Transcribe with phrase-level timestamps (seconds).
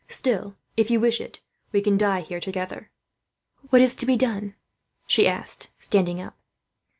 [0.09, 1.41] Still, if you wish it,
[1.71, 2.89] we can die here together."
[3.69, 4.55] "What is to be done?"
[5.05, 6.35] she asked, standing up.